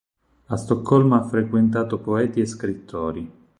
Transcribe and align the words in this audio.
A 0.47 0.55
Stoccolma 0.57 1.19
ha 1.21 1.27
frequentato 1.27 1.99
poeti 1.99 2.39
e 2.41 2.47
scrittori. 2.47 3.31